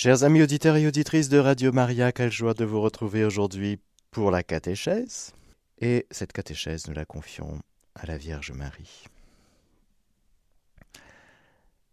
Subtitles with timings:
[0.00, 3.80] Chers amis auditeurs et auditrices de Radio Maria, quelle joie de vous retrouver aujourd'hui
[4.12, 5.32] pour la catéchèse.
[5.80, 7.60] Et cette catéchèse, nous la confions
[7.96, 9.06] à la Vierge Marie.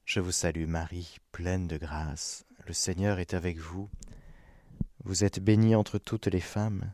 [0.06, 2.46] Je vous salue Marie, pleine de grâce.
[2.68, 3.90] Le Seigneur est avec vous.
[5.04, 6.94] Vous êtes bénie entre toutes les femmes,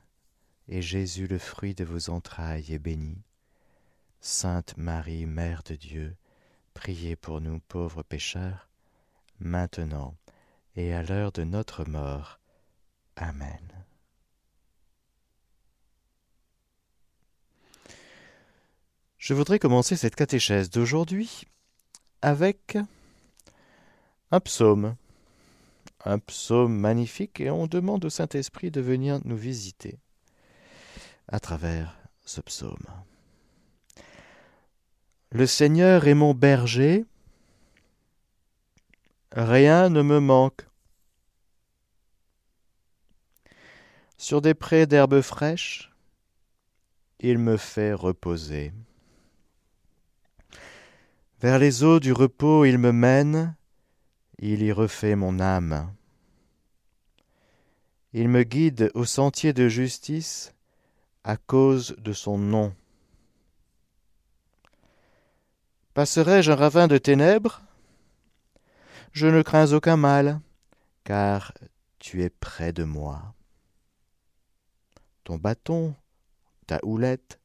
[0.69, 3.17] et Jésus, le fruit de vos entrailles, est béni.
[4.21, 6.15] Sainte Marie, Mère de Dieu,
[6.73, 8.69] priez pour nous pauvres pécheurs,
[9.41, 10.15] maintenant
[10.75, 12.39] et à l'heure de notre mort.
[13.15, 13.59] Amen.
[19.17, 21.43] Je voudrais commencer cette catéchèse d'aujourd'hui
[22.21, 22.77] avec
[24.31, 24.95] un psaume,
[26.05, 29.99] un psaume magnifique, et on demande au Saint-Esprit de venir nous visiter
[31.27, 32.87] à travers ce psaume.
[35.31, 37.05] Le Seigneur est mon berger,
[39.33, 40.67] Rien ne me manque.
[44.17, 45.89] Sur des prés d'herbes fraîches,
[47.21, 48.73] il me fait reposer.
[51.39, 53.55] Vers les eaux du repos il me mène,
[54.37, 55.93] il y refait mon âme.
[58.11, 60.53] Il me guide au sentier de justice
[61.23, 62.75] à cause de son nom.
[65.93, 67.61] Passerai-je un ravin de ténèbres?
[69.11, 70.39] Je ne crains aucun mal,
[71.03, 71.53] car
[71.99, 73.33] tu es près de moi.
[75.23, 75.95] Ton bâton,
[76.67, 77.39] ta houlette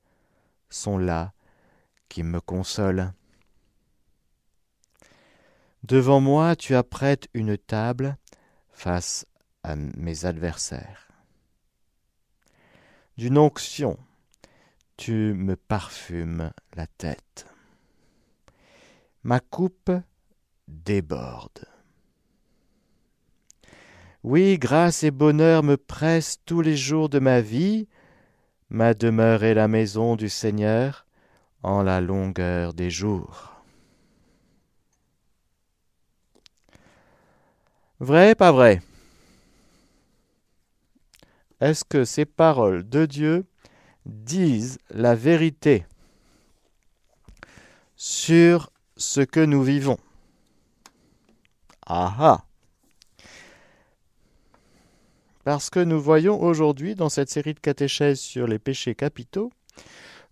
[0.71, 1.33] sont là
[2.09, 3.13] qui me consolent.
[5.83, 8.17] Devant moi tu apprêtes une table
[8.71, 9.27] face
[9.63, 11.11] à mes adversaires.
[13.17, 13.99] D'une onction,
[14.97, 17.47] tu me parfumes la tête.
[19.23, 19.91] Ma coupe
[20.69, 21.67] déborde.
[24.23, 27.87] Oui, grâce et bonheur me pressent tous les jours de ma vie,
[28.71, 31.07] ma demeure est la maison du Seigneur
[31.63, 33.53] en la longueur des jours.
[38.01, 38.83] Vrai, pas vrai?
[41.61, 43.47] Est-ce que ces paroles de Dieu
[44.05, 45.87] disent la vérité
[47.97, 49.99] sur ce que nous vivons?
[51.87, 52.45] Ah ah
[55.45, 59.53] Parce que nous voyons aujourd'hui dans cette série de catéchèses sur les péchés capitaux,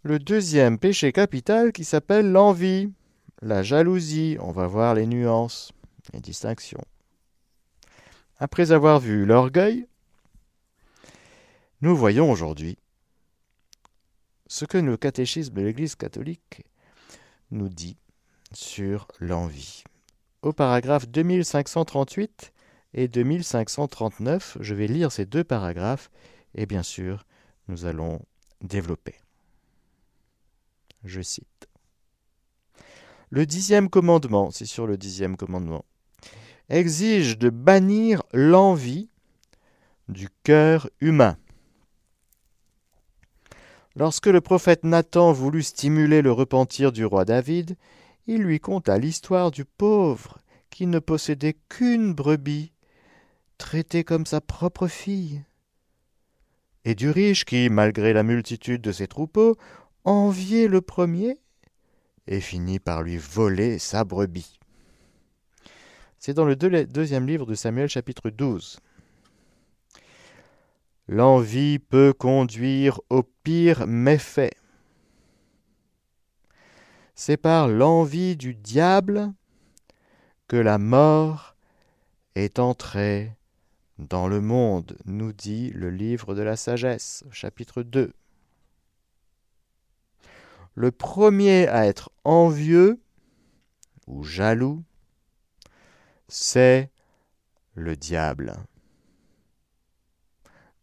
[0.02, 2.92] le deuxième péché capital qui s'appelle l'envie,
[3.40, 4.36] la jalousie.
[4.40, 5.70] On va voir les nuances,
[6.12, 6.84] les distinctions.
[8.38, 9.86] Après avoir vu l'orgueil,
[11.82, 12.76] nous voyons aujourd'hui
[14.48, 16.64] ce que le catéchisme de l'Église catholique
[17.52, 17.96] nous dit
[18.52, 19.84] sur l'envie
[20.44, 22.52] au paragraphe 2538
[22.92, 24.58] et 2539.
[24.60, 26.10] Je vais lire ces deux paragraphes
[26.54, 27.26] et bien sûr,
[27.68, 28.20] nous allons
[28.60, 29.14] développer.
[31.02, 31.68] Je cite.
[33.30, 35.84] Le dixième commandement, c'est sur le dixième commandement,
[36.68, 39.08] exige de bannir l'envie
[40.08, 41.36] du cœur humain.
[43.96, 47.76] Lorsque le prophète Nathan voulut stimuler le repentir du roi David,
[48.26, 50.38] il lui conta l'histoire du pauvre
[50.70, 52.72] qui ne possédait qu'une brebis,
[53.58, 55.44] traitée comme sa propre fille,
[56.84, 59.56] et du riche qui, malgré la multitude de ses troupeaux,
[60.04, 61.38] enviait le premier
[62.26, 64.58] et finit par lui voler sa brebis.
[66.18, 68.80] C'est dans le deuxième livre de Samuel chapitre 12.
[71.06, 74.52] L'envie peut conduire au pire méfait
[77.14, 79.32] c'est par l'envie du diable
[80.48, 81.54] que la mort
[82.34, 83.32] est entrée
[83.98, 88.12] dans le monde, nous dit le livre de la sagesse, chapitre 2.
[90.74, 93.00] Le premier à être envieux
[94.08, 94.82] ou jaloux,
[96.28, 96.90] c'est
[97.74, 98.54] le diable.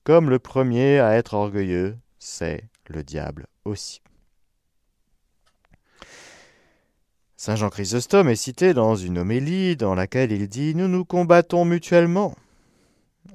[0.06, 4.02] Comme le premier à être orgueilleux, c'est le diable aussi.
[7.44, 11.66] Saint Jean Chrysostome est cité dans une homélie dans laquelle il dit Nous nous combattons
[11.66, 12.36] mutuellement,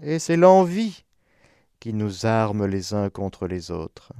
[0.00, 1.02] et c'est l'envie
[1.80, 4.12] qui nous arme les uns contre les autres.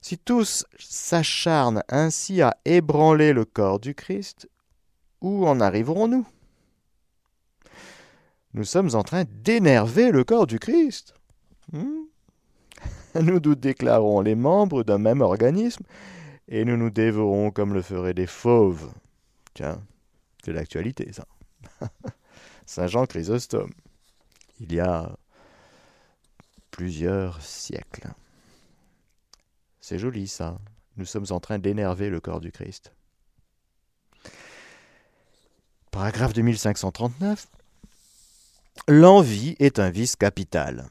[0.00, 4.48] Si tous s'acharnent ainsi à ébranler le corps du Christ,
[5.20, 6.26] où en arriverons-nous?
[8.54, 11.14] Nous sommes en train d'énerver le corps du Christ.
[11.72, 12.00] Hmm?
[13.14, 15.84] Nous nous déclarons les membres d'un même organisme
[16.50, 18.92] et nous nous dévorons comme le feraient des fauves.
[19.54, 19.80] Tiens,
[20.44, 21.26] c'est l'actualité, ça.
[22.66, 23.72] Saint Jean Chrysostome,
[24.60, 25.16] il y a
[26.70, 28.08] plusieurs siècles.
[29.80, 30.58] C'est joli ça.
[30.96, 32.92] Nous sommes en train d'énerver le corps du Christ.
[35.90, 37.46] Paragraphe 2539.
[38.88, 40.88] L'envie est un vice capital.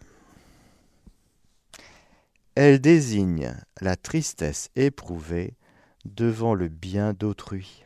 [2.62, 5.56] Elle désigne la tristesse éprouvée
[6.04, 7.86] devant le bien d'autrui.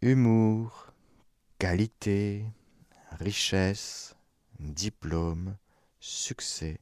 [0.00, 0.86] Humour,
[1.58, 2.46] qualité,
[3.20, 4.16] richesse,
[4.60, 5.58] diplôme,
[6.00, 6.80] succès,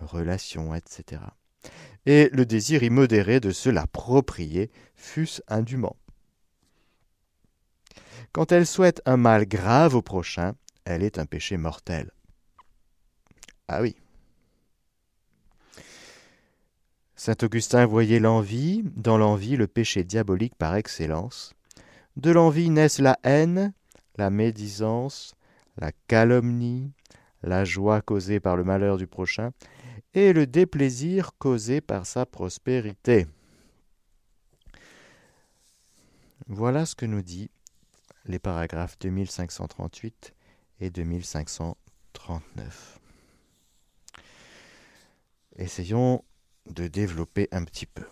[0.00, 1.22] relations, etc.
[2.06, 5.94] Et le désir immodéré de se l'approprier, fût-ce indûment.
[8.32, 12.10] Quand elle souhaite un mal grave au prochain, elle est un péché mortel.
[13.74, 13.96] Ah oui.
[17.16, 21.54] Saint Augustin voyait l'envie, dans l'envie le péché diabolique par excellence.
[22.16, 23.72] De l'envie naissent la haine,
[24.18, 25.34] la médisance,
[25.78, 26.92] la calomnie,
[27.42, 29.52] la joie causée par le malheur du prochain,
[30.12, 33.26] et le déplaisir causé par sa prospérité.
[36.46, 37.50] Voilà ce que nous dit
[38.26, 40.34] les paragraphes 2538
[40.80, 43.01] et 2539.
[45.56, 46.24] Essayons
[46.66, 48.04] de développer un petit peu.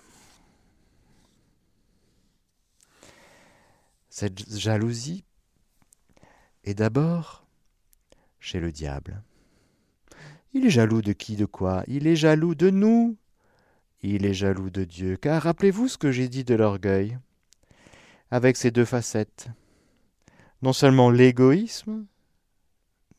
[4.08, 5.24] Cette jalousie
[6.64, 7.46] est d'abord
[8.40, 9.22] chez le diable.
[10.52, 11.84] Il est jaloux de qui, de quoi?
[11.86, 13.16] Il est jaloux de nous.
[14.02, 17.18] Il est jaloux de Dieu, car rappelez-vous ce que j'ai dit de l'orgueil,
[18.30, 19.48] avec ses deux facettes.
[20.62, 22.06] Non seulement l'égoïsme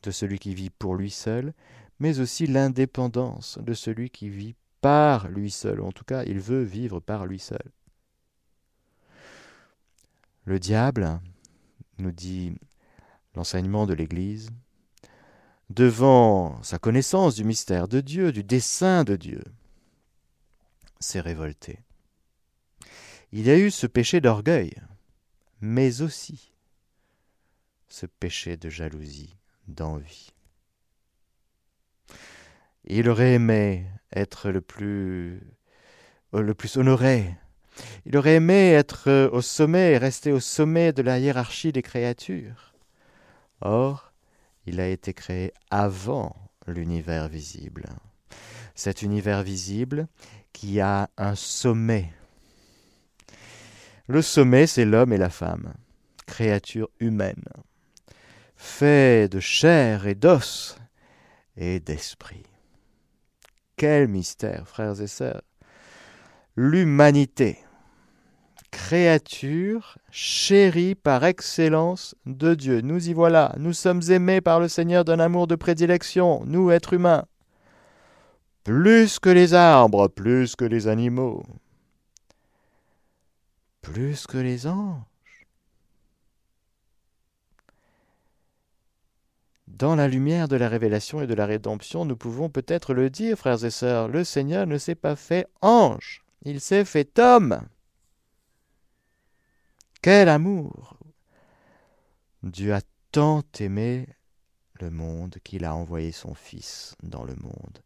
[0.02, 1.54] de celui qui vit pour lui seul,
[2.02, 5.80] mais aussi l'indépendance de celui qui vit par lui seul.
[5.80, 7.62] En tout cas, il veut vivre par lui seul.
[10.44, 11.20] Le diable,
[11.98, 12.56] nous dit
[13.36, 14.50] l'enseignement de l'Église,
[15.70, 19.44] devant sa connaissance du mystère de Dieu, du dessein de Dieu,
[20.98, 21.78] s'est révolté.
[23.30, 24.74] Il y a eu ce péché d'orgueil,
[25.60, 26.52] mais aussi
[27.86, 29.36] ce péché de jalousie,
[29.68, 30.32] d'envie.
[32.94, 35.40] Il aurait aimé être le plus,
[36.34, 37.34] le plus honoré.
[38.04, 42.74] Il aurait aimé être au sommet, rester au sommet de la hiérarchie des créatures.
[43.62, 44.12] Or,
[44.66, 46.36] il a été créé avant
[46.66, 47.86] l'univers visible.
[48.74, 50.06] Cet univers visible
[50.52, 52.12] qui a un sommet.
[54.06, 55.72] Le sommet, c'est l'homme et la femme,
[56.26, 57.44] créature humaine,
[58.54, 60.76] fait de chair et d'os
[61.56, 62.51] et d'esprit.
[63.82, 65.42] Quel mystère, frères et sœurs.
[66.54, 67.58] L'humanité,
[68.70, 72.80] créature chérie par excellence de Dieu.
[72.80, 76.92] Nous y voilà, nous sommes aimés par le Seigneur d'un amour de prédilection, nous êtres
[76.92, 77.24] humains.
[78.62, 81.42] Plus que les arbres, plus que les animaux,
[83.80, 85.11] plus que les anges.
[89.82, 93.36] Dans la lumière de la révélation et de la rédemption, nous pouvons peut-être le dire,
[93.36, 97.60] frères et sœurs, le Seigneur ne s'est pas fait ange, il s'est fait homme.
[100.00, 101.00] Quel amour
[102.44, 102.80] Dieu a
[103.10, 104.06] tant aimé
[104.74, 107.82] le monde qu'il a envoyé son Fils dans le monde,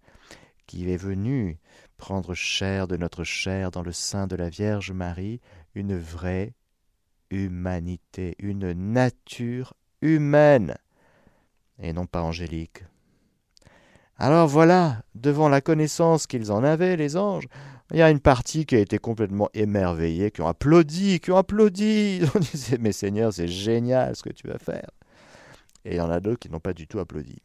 [0.66, 1.58] qui est venu
[1.96, 5.40] prendre chair de notre chair dans le sein de la Vierge Marie,
[5.74, 6.52] une vraie
[7.30, 9.72] humanité, une nature
[10.02, 10.76] humaine
[11.80, 12.84] et non pas angélique.
[14.18, 17.46] Alors voilà, devant la connaissance qu'ils en avaient, les anges,
[17.92, 21.36] il y a une partie qui a été complètement émerveillée, qui ont applaudi, qui ont
[21.36, 22.22] applaudi.
[22.34, 24.90] On disait, mais Seigneur, c'est génial ce que tu vas faire.
[25.84, 27.40] Et il y en a d'autres qui n'ont pas du tout applaudi.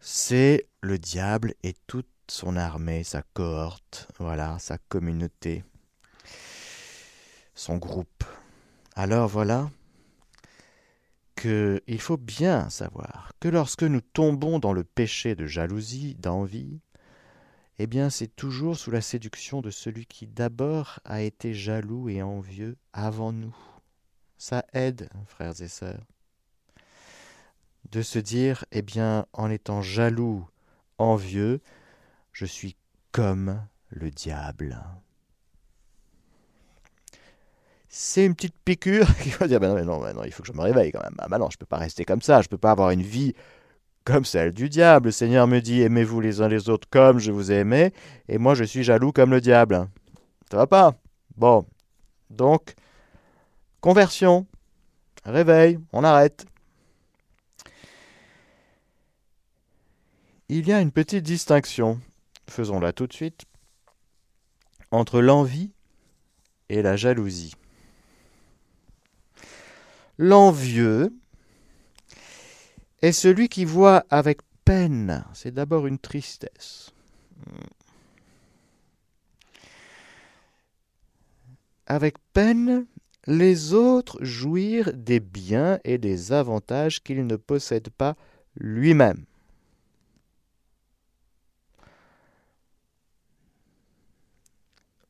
[0.00, 5.64] C'est le diable et toute son armée, sa cohorte, voilà, sa communauté,
[7.54, 8.24] son groupe.
[8.94, 9.68] Alors voilà,
[11.36, 16.80] qu'il faut bien savoir que lorsque nous tombons dans le péché de jalousie, d'envie,
[17.78, 22.22] eh bien c'est toujours sous la séduction de celui qui d'abord a été jaloux et
[22.22, 23.56] envieux avant nous.
[24.38, 26.04] Ça aide, frères et sœurs,
[27.90, 30.46] de se dire, eh bien, en étant jaloux,
[30.98, 31.60] envieux,
[32.32, 32.76] je suis
[33.12, 34.78] comme le diable
[37.98, 40.52] c'est une petite piqûre qui va dire ben non, ben non, il faut que je
[40.52, 41.16] me réveille quand même.
[41.30, 43.32] Ben non, je peux pas rester comme ça, je peux pas avoir une vie
[44.04, 45.06] comme celle du diable.
[45.06, 47.94] Le Seigneur me dit aimez-vous les uns les autres comme je vous ai aimé,
[48.28, 49.88] et moi je suis jaloux comme le diable.
[50.50, 50.94] Ça va pas
[51.38, 51.64] Bon,
[52.28, 52.74] donc
[53.80, 54.46] Conversion.
[55.24, 56.44] Réveil, on arrête.
[60.50, 61.98] Il y a une petite distinction,
[62.48, 63.46] faisons-la tout de suite,
[64.90, 65.72] entre l'envie
[66.68, 67.54] et la jalousie.
[70.18, 71.12] L'envieux
[73.02, 76.92] est celui qui voit avec peine, c'est d'abord une tristesse.
[81.86, 82.86] Avec peine,
[83.26, 88.16] les autres jouir des biens et des avantages qu'il ne possède pas
[88.56, 89.24] lui-même.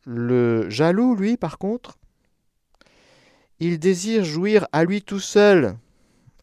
[0.04, 1.98] Le jaloux, lui, par contre,
[3.60, 5.76] il désire jouir à lui tout seul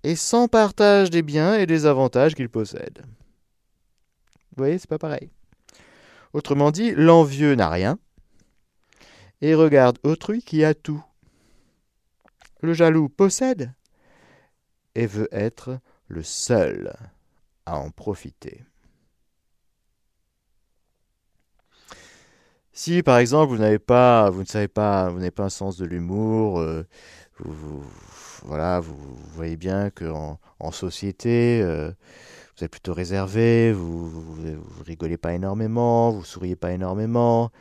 [0.03, 3.03] et sans partage des biens et des avantages qu'il possède.
[4.51, 5.29] Vous voyez, c'est pas pareil.
[6.33, 7.97] Autrement dit, l'envieux n'a rien
[9.41, 11.03] et regarde autrui qui a tout.
[12.61, 13.73] Le jaloux possède
[14.95, 16.95] et veut être le seul
[17.65, 18.63] à en profiter.
[22.73, 25.77] Si par exemple vous n'avez pas, vous ne savez pas, vous n'avez pas un sens
[25.77, 26.83] de l'humour, euh,
[27.37, 27.83] vous,
[28.43, 28.97] voilà, vous,
[29.35, 31.91] voyez bien qu'en en société, euh,
[32.57, 37.51] vous êtes plutôt réservé, vous, vous, rigolez pas énormément, vous souriez pas énormément,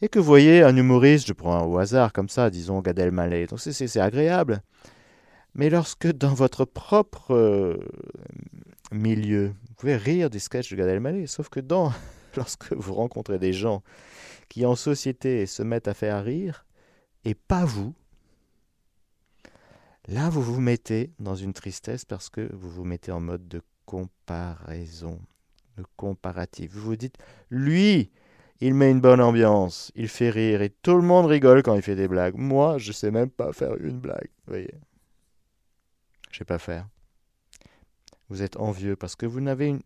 [0.00, 3.46] et que vous voyez un humoriste, je prends au hasard comme ça, disons Gad Elmaleh,
[3.46, 4.62] donc c'est agréable.
[5.54, 7.76] Mais lorsque dans votre propre euh,
[8.90, 11.92] milieu, vous pouvez rire des sketchs de Gad Elmaleh, sauf que dans,
[12.36, 13.82] lorsque vous rencontrez des gens
[14.48, 16.66] qui en société se mettent à faire rire,
[17.24, 17.94] et pas vous,
[20.06, 23.60] là vous vous mettez dans une tristesse parce que vous vous mettez en mode de
[23.84, 25.20] comparaison,
[25.76, 26.72] de comparatif.
[26.72, 27.18] Vous vous dites,
[27.50, 28.10] lui,
[28.60, 31.82] il met une bonne ambiance, il fait rire, et tout le monde rigole quand il
[31.82, 32.36] fait des blagues.
[32.36, 34.74] Moi, je sais même pas faire une blague, vous voyez.
[36.30, 36.88] Je sais pas faire.
[38.28, 39.76] Vous êtes envieux parce que vous n'avez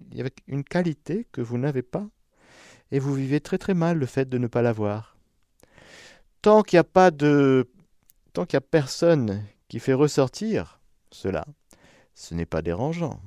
[0.46, 2.08] une qualité que vous n'avez pas
[2.92, 5.16] et vous vivez très très mal le fait de ne pas l'avoir.
[6.42, 7.68] Tant qu'il n'y a pas de.
[8.32, 10.80] Tant qu'il personne qui fait ressortir
[11.10, 11.44] cela,
[12.14, 13.20] ce n'est pas dérangeant.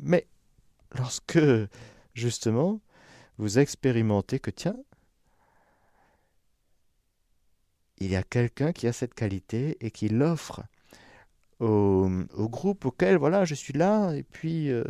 [0.00, 0.26] Mais
[0.92, 1.38] lorsque,
[2.14, 2.80] justement,
[3.38, 4.76] vous expérimentez que, tiens,
[7.98, 10.62] il y a quelqu'un qui a cette qualité et qui l'offre
[11.60, 14.84] au, groupe auquel, voilà, je suis là, et puis euh,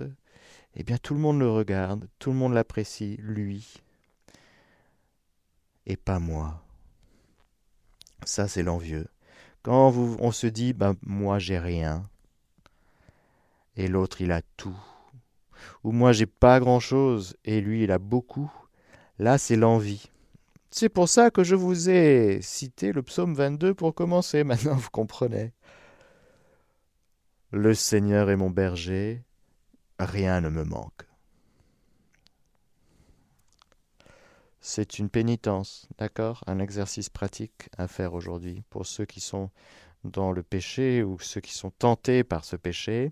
[0.75, 3.75] eh bien tout le monde le regarde, tout le monde l'apprécie, lui,
[5.87, 6.63] et pas moi.
[8.25, 9.09] Ça, c'est l'envieux.
[9.63, 12.09] Quand on se dit, ben, moi, j'ai rien,
[13.77, 14.79] et l'autre, il a tout,
[15.85, 18.51] ou moi, j'ai pas grand-chose, et lui, il a beaucoup,
[19.19, 20.11] là, c'est l'envie.
[20.71, 24.91] C'est pour ça que je vous ai cité le psaume 22 pour commencer, maintenant vous
[24.91, 25.53] comprenez.
[27.51, 29.23] Le Seigneur est mon berger,
[30.05, 31.07] rien ne me manque.
[34.61, 36.45] C'est une pénitence, d'accord?
[36.47, 39.51] Un exercice pratique à faire aujourd'hui pour ceux qui sont
[40.05, 43.11] dans le péché ou ceux qui sont tentés par ce péché.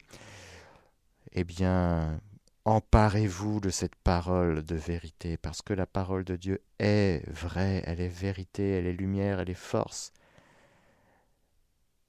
[1.32, 2.20] Eh bien,
[2.64, 8.00] emparez-vous de cette parole de vérité, parce que la parole de Dieu est vraie, elle
[8.00, 10.12] est vérité, elle est lumière, elle est force.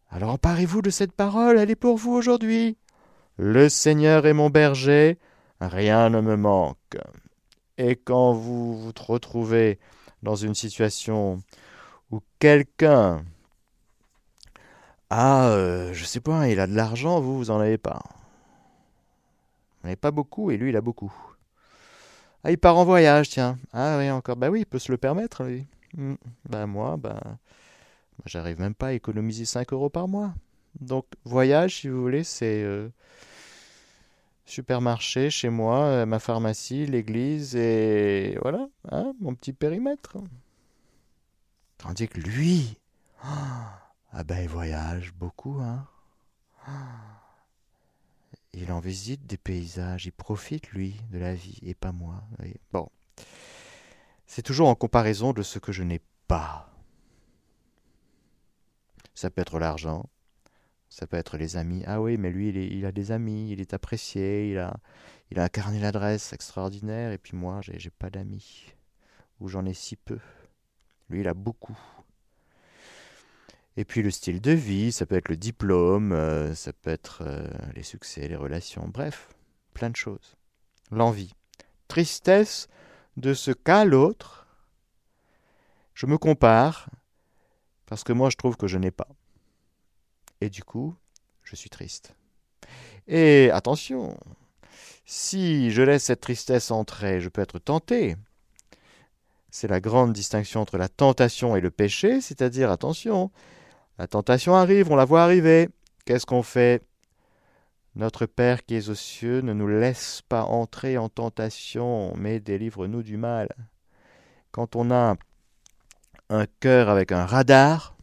[0.09, 2.77] Alors emparez-vous de cette parole, elle est pour vous aujourd'hui.
[3.37, 5.17] Le Seigneur est mon berger,
[5.59, 6.97] rien ne me manque.
[7.77, 9.79] Et quand vous vous retrouvez
[10.23, 11.41] dans une situation
[12.11, 13.23] où quelqu'un
[15.09, 18.01] a, euh, je sais pas, il a de l'argent, vous, vous en avez pas.
[19.81, 21.11] Vous n'avez pas beaucoup et lui, il a beaucoup.
[22.43, 23.57] Ah, il part en voyage, tiens.
[23.73, 24.35] Ah oui, encore.
[24.35, 25.65] Bah oui, il peut se le permettre, lui.
[25.95, 26.15] Hmm.
[26.49, 27.19] Bah moi, bah,
[28.25, 30.33] j'arrive même pas à économiser 5 euros par mois.
[30.79, 32.89] Donc, voyage, si vous voulez, c'est euh,
[34.45, 40.17] supermarché chez moi, ma pharmacie, l'église et voilà, hein, mon petit périmètre.
[41.77, 42.77] Tandis que lui,
[43.23, 45.87] ah ben il voyage beaucoup, hein.
[48.53, 52.21] Il en visite des paysages, il profite lui de la vie et pas moi.
[52.73, 52.89] Bon,
[54.27, 56.69] c'est toujours en comparaison de ce que je n'ai pas.
[59.15, 60.09] Ça peut être l'argent,
[60.91, 61.83] ça peut être les amis.
[61.87, 64.75] Ah oui, mais lui, il, a des amis, il est apprécié, il a,
[65.31, 65.81] il a un carnet
[66.33, 68.65] extraordinaire, et puis moi, j'ai, pas d'amis,
[69.39, 70.19] ou j'en ai si peu.
[71.09, 71.79] Lui, il a beaucoup.
[73.77, 77.23] Et puis le style de vie, ça peut être le diplôme, euh, ça peut être
[77.25, 79.29] euh, les succès, les relations, bref,
[79.73, 80.35] plein de choses.
[80.91, 81.33] L'envie.
[81.87, 82.67] Tristesse
[83.15, 84.45] de ce qu'a l'autre.
[85.93, 86.89] Je me compare
[87.85, 89.07] parce que moi je trouve que je n'ai pas.
[90.41, 90.95] Et du coup,
[91.43, 92.15] je suis triste.
[93.07, 94.17] Et attention,
[95.05, 98.15] si je laisse cette tristesse entrer, je peux être tenté.
[99.49, 103.31] C'est la grande distinction entre la tentation et le péché, c'est-à-dire, attention,
[103.97, 105.69] la tentation arrive, on la voit arriver.
[106.05, 106.83] Qu'est-ce qu'on fait?
[107.95, 113.03] Notre Père qui est aux cieux ne nous laisse pas entrer en tentation, mais délivre-nous
[113.03, 113.49] du mal.
[114.51, 115.17] Quand on a
[116.29, 117.97] un cœur avec un radar,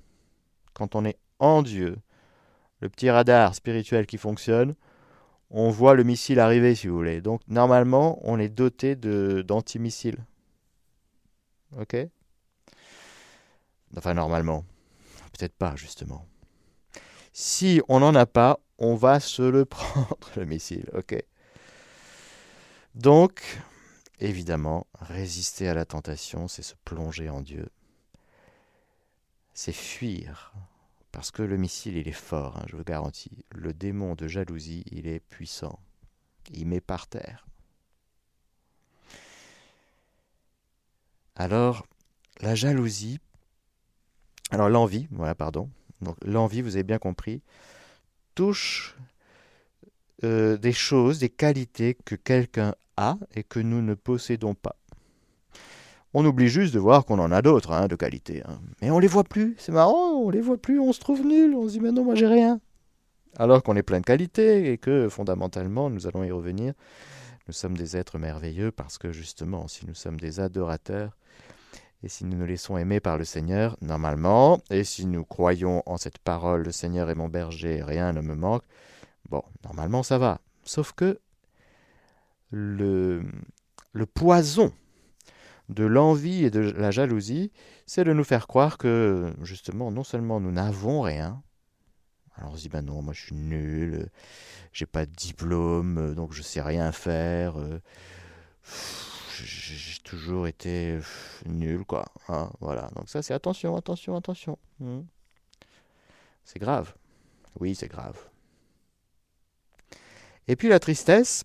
[0.75, 1.97] quand on est en Dieu,
[2.81, 4.75] le petit radar spirituel qui fonctionne,
[5.51, 7.21] on voit le missile arriver, si vous voulez.
[7.21, 10.25] Donc, normalement, on est doté d'antimissiles.
[11.79, 11.97] Ok?
[13.97, 14.65] Enfin, normalement.
[15.33, 16.27] Peut-être pas, justement.
[17.33, 20.91] Si on n'en a pas, on va se le prendre, le missile.
[20.95, 21.17] Ok?
[22.95, 23.43] Donc,
[24.21, 27.71] évidemment, résister à la tentation, c'est se plonger en Dieu.
[29.55, 30.53] C'est fuir
[31.13, 33.45] parce que le missile, il est fort, hein, je vous garantis.
[33.51, 35.81] Le démon de jalousie, il est puissant.
[36.53, 37.47] Il met par terre.
[41.37, 41.87] Alors,
[42.41, 43.21] la jalousie,
[44.51, 45.71] alors l'envie, voilà, pardon.
[46.01, 47.43] Donc l'envie, vous avez bien compris,
[48.35, 48.97] touche
[50.25, 54.78] euh, des choses, des qualités que quelqu'un a et que nous ne possédons pas.
[56.15, 58.43] On oublie juste de voir qu'on en a d'autres, hein, de qualité.
[58.47, 58.61] Hein.
[58.81, 61.55] Mais on les voit plus, c'est marrant, on les voit plus, on se trouve nul,
[61.55, 62.61] on se dit mais non, moi j'ai rien.
[63.37, 66.73] Alors qu'on est plein de qualités et que fondamentalement, nous allons y revenir,
[67.47, 71.17] nous sommes des êtres merveilleux parce que justement, si nous sommes des adorateurs
[72.03, 75.99] et si nous nous laissons aimer par le Seigneur, normalement, et si nous croyons en
[75.99, 78.63] cette parole, le Seigneur est mon berger, rien ne me manque,
[79.29, 80.41] bon, normalement ça va.
[80.65, 81.21] Sauf que
[82.51, 83.25] le,
[83.93, 84.73] le poison
[85.69, 87.53] de l'envie et de la jalousie,
[87.87, 91.43] c'est de nous faire croire que, justement, non seulement nous n'avons rien,
[92.37, 94.09] alors on se dit, ben non, moi je suis nul,
[94.73, 97.57] j'ai pas de diplôme, donc je sais rien faire,
[99.45, 100.99] j'ai toujours été
[101.47, 102.07] nul, quoi.
[102.29, 104.59] Hein, voilà, donc ça c'est attention, attention, attention.
[104.81, 105.03] Hmm.
[106.45, 106.95] C'est grave.
[107.61, 108.17] Oui, c'est grave.
[110.47, 111.45] Et puis la tristesse.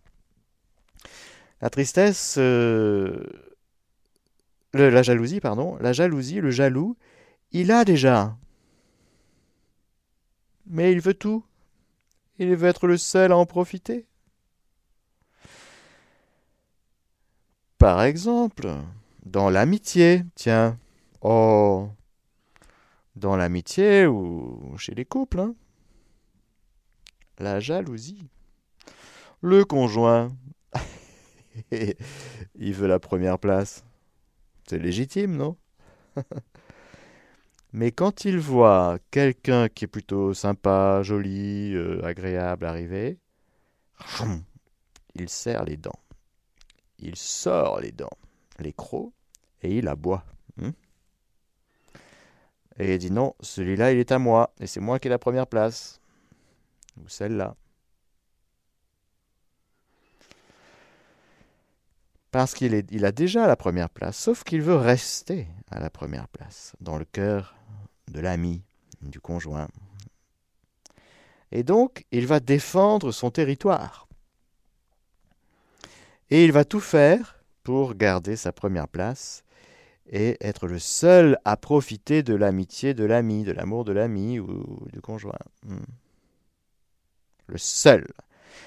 [1.59, 3.52] La tristesse, euh,
[4.73, 6.97] la jalousie, pardon, la jalousie, le jaloux,
[7.51, 8.35] il a déjà.
[10.65, 11.43] Mais il veut tout.
[12.39, 14.07] Il veut être le seul à en profiter.
[17.77, 18.71] Par exemple,
[19.25, 20.77] dans l'amitié, tiens.
[21.21, 21.89] Oh,
[23.15, 25.39] dans l'amitié ou chez les couples.
[25.39, 25.55] Hein.
[27.39, 28.27] La jalousie.
[29.41, 30.35] Le conjoint,
[31.71, 33.83] il veut la première place.
[34.67, 35.57] C'est légitime, non?
[37.73, 43.17] Mais quand il voit quelqu'un qui est plutôt sympa, joli, euh, agréable arriver,
[45.15, 45.99] il serre les dents.
[46.99, 48.17] Il sort les dents,
[48.59, 49.11] les crocs,
[49.63, 50.23] et il aboie.
[50.57, 50.69] Hmm?
[52.77, 55.19] Et il dit non, celui-là, il est à moi, et c'est moi qui ai la
[55.19, 55.99] première place.
[57.01, 57.55] Ou celle-là.
[62.33, 66.27] Parce qu'il il a déjà la première place, sauf qu'il veut rester à la première
[66.27, 67.55] place, dans le cœur
[68.07, 68.63] de l'ami,
[69.03, 69.67] du conjoint.
[71.51, 74.07] Et donc, il va défendre son territoire.
[76.31, 79.43] Et il va tout faire pour garder sa première place
[80.09, 84.87] et être le seul à profiter de l'amitié de l'ami, de l'amour de l'ami ou
[84.91, 85.37] du conjoint.
[85.67, 85.85] Hmm.
[87.45, 88.07] Le seul.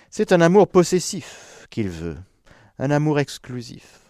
[0.08, 2.16] C'est un amour possessif qu'il veut
[2.78, 4.00] un amour exclusif.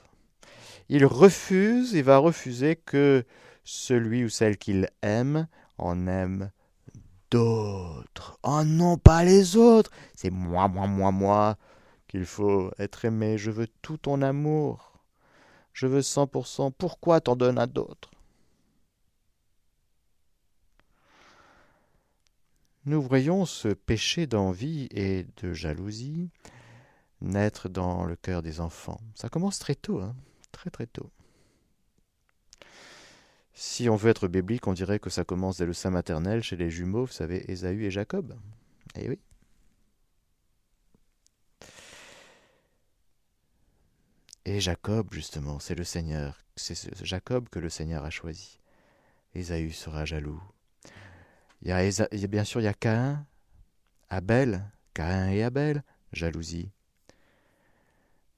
[0.89, 3.25] Il refuse et va refuser que
[3.65, 5.49] celui ou celle qu'il aime
[5.79, 6.51] en aime
[7.31, 8.39] d'autres.
[8.43, 9.91] Oh non, pas les autres.
[10.15, 11.57] C'est moi, moi, moi, moi
[12.09, 13.37] qu'il faut être aimé.
[13.39, 14.93] Je veux tout ton amour.
[15.73, 16.71] Je veux cent pour cent.
[16.71, 18.11] Pourquoi t'en donnes à d'autres?
[22.85, 26.31] Nous voyons ce péché d'envie et de jalousie
[27.27, 29.01] naître dans le cœur des enfants.
[29.15, 30.15] Ça commence très tôt, hein
[30.53, 31.11] très très tôt.
[33.53, 36.57] Si on veut être biblique, on dirait que ça commence dès le sein maternel chez
[36.57, 38.39] les jumeaux, vous savez, Ésaü et Jacob.
[38.95, 39.19] Eh oui.
[44.45, 46.39] Et Jacob, justement, c'est le Seigneur.
[46.55, 48.61] C'est Jacob que le Seigneur a choisi.
[49.35, 50.43] Ésaü sera jaloux.
[51.63, 53.27] Il y a, bien sûr, il y a Caïn,
[54.09, 56.71] Abel, Caïn et Abel, jalousie.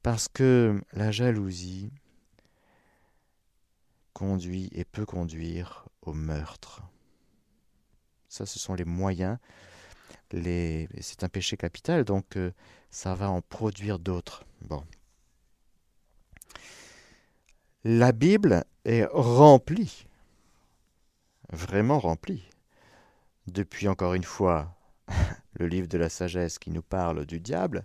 [0.09, 1.93] Parce que la jalousie
[4.15, 6.83] conduit et peut conduire au meurtre.
[8.31, 9.37] Ça, ce sont les moyens.
[10.31, 12.53] C'est un péché capital, donc euh,
[12.91, 14.47] ça va en produire d'autres.
[14.63, 14.83] Bon.
[17.85, 20.07] La Bible est remplie,
[21.53, 22.49] vraiment remplie,
[23.47, 24.75] depuis encore une fois
[25.59, 27.85] le livre de la sagesse qui nous parle du diable,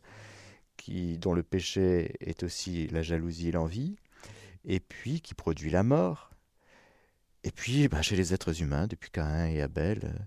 [0.89, 3.95] dont le péché est aussi la jalousie et l'envie,
[4.65, 6.31] et puis qui produit la mort,
[7.43, 10.23] et puis bah, chez les êtres humains, depuis Caïn et Abel, euh,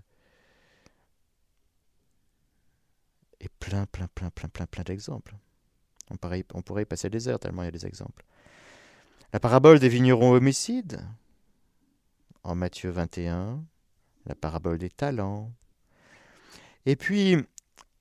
[3.39, 5.35] et plein, plein, plein, plein, plein, plein d'exemples.
[6.09, 6.17] On,
[6.53, 8.23] on pourrait y passer des heures tellement il y a des exemples.
[9.33, 11.01] La parabole des vignerons homicides,
[12.43, 13.63] en Matthieu 21,
[14.25, 15.51] la parabole des talents.
[16.85, 17.37] Et puis,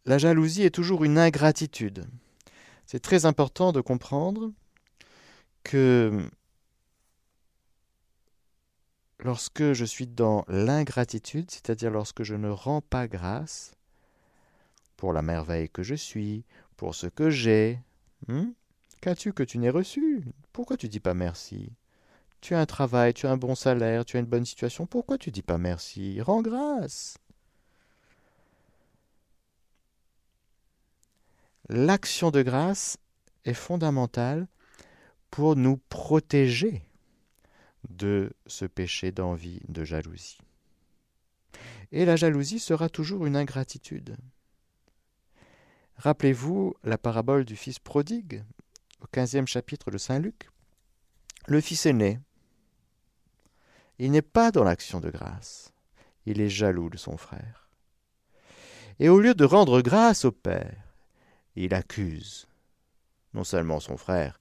[0.04, 2.06] la jalousie est toujours une ingratitude.
[2.86, 4.52] C'est très important de comprendre
[5.64, 6.30] que
[9.18, 13.74] lorsque je suis dans l'ingratitude, c'est-à-dire lorsque je ne rends pas grâce
[14.96, 16.44] pour la merveille que je suis,
[16.76, 17.80] pour ce que j'ai,
[18.28, 18.50] hmm,
[19.00, 20.24] qu'as-tu que tu n'aies reçu?
[20.52, 21.72] Pourquoi tu dis pas merci?
[22.40, 25.18] Tu as un travail, tu as un bon salaire, tu as une bonne situation, pourquoi
[25.18, 26.20] tu dis pas merci?
[26.20, 27.16] Rends grâce
[31.68, 32.96] L'action de grâce
[33.44, 34.46] est fondamentale
[35.30, 36.82] pour nous protéger
[37.88, 40.38] de ce péché d'envie, de jalousie.
[41.92, 44.16] Et la jalousie sera toujours une ingratitude.
[45.96, 48.44] Rappelez-vous la parabole du fils prodigue,
[49.00, 50.50] au quinzième chapitre de Saint Luc.
[51.46, 52.20] Le fils aîné,
[53.98, 55.72] il n'est pas dans l'action de grâce,
[56.26, 57.70] il est jaloux de son frère.
[58.98, 60.85] Et au lieu de rendre grâce au Père,
[61.56, 62.46] il accuse
[63.34, 64.40] non seulement son frère,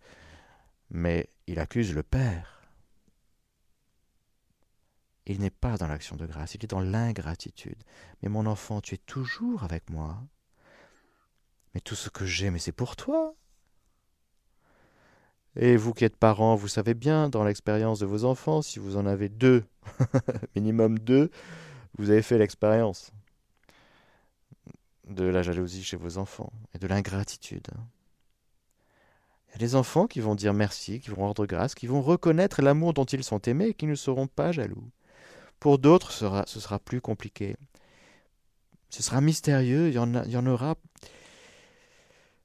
[0.89, 2.61] mais il accuse le Père.
[5.25, 7.81] Il n'est pas dans l'action de grâce, il est dans l'ingratitude.
[8.21, 10.21] Mais mon enfant, tu es toujours avec moi.
[11.73, 13.33] Mais tout ce que j'ai, mais c'est pour toi.
[15.57, 18.97] Et vous qui êtes parents, vous savez bien, dans l'expérience de vos enfants, si vous
[18.97, 19.65] en avez deux,
[20.55, 21.31] minimum deux,
[21.97, 23.11] vous avez fait l'expérience
[25.07, 27.67] de la jalousie chez vos enfants et de l'ingratitude.
[29.47, 32.01] Il y a des enfants qui vont dire merci, qui vont rendre grâce, qui vont
[32.01, 34.89] reconnaître l'amour dont ils sont aimés et qui ne seront pas jaloux.
[35.59, 37.55] Pour d'autres, ce sera, plus compliqué.
[38.89, 40.75] Ce sera mystérieux, il y en, aura.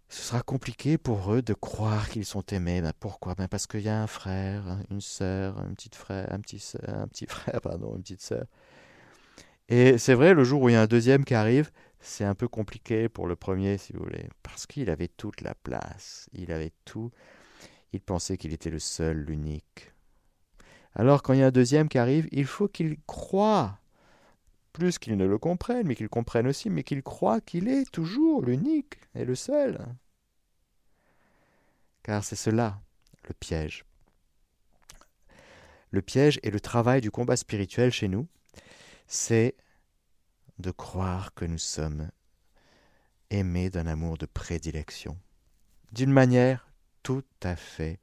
[0.09, 2.81] Ce sera compliqué pour eux de croire qu'ils sont aimés.
[2.81, 3.35] Ben pourquoi?
[3.35, 7.07] Ben Parce qu'il y a un frère, une sœur, un petit frère, un petit, un
[7.09, 8.47] petit frère, pardon, une petite sœur.
[9.69, 11.71] Et c'est vrai, le jour où il y a un deuxième qui arrive,
[12.01, 15.55] c'est un peu compliqué pour le premier, si vous voulez, parce qu'il avait toute la
[15.55, 17.11] place, il avait tout.
[17.93, 19.93] Il pensait qu'il était le seul, l'unique.
[20.95, 23.79] Alors quand il y a un deuxième qui arrive, il faut qu'il croie,
[24.73, 28.43] plus qu'il ne le comprenne, mais qu'il comprenne aussi, mais qu'il croit qu'il est toujours
[28.43, 29.79] l'unique et le seul.
[32.03, 32.81] Car c'est cela,
[33.29, 33.85] le piège.
[35.91, 38.27] Le piège et le travail du combat spirituel chez nous,
[39.07, 39.57] c'est
[40.61, 42.11] de croire que nous sommes
[43.31, 45.17] aimés d'un amour de prédilection,
[45.93, 46.69] d'une manière
[47.03, 47.99] tout à fait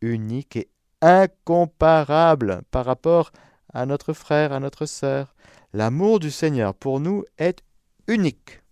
[0.00, 0.68] unique et
[1.00, 3.32] incomparable par rapport
[3.72, 5.34] à notre frère, à notre sœur.
[5.72, 7.62] L'amour du Seigneur pour nous est
[8.06, 8.62] unique,